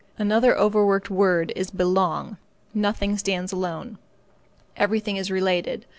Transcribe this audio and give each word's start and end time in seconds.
Another 0.17 0.57
overworked 0.57 1.11
word 1.11 1.53
is 1.55 1.69
belong. 1.69 2.37
Nothing 2.73 3.19
stands 3.19 3.51
alone. 3.51 3.99
Everything 4.75 5.17
is 5.17 5.29
related. 5.29 5.85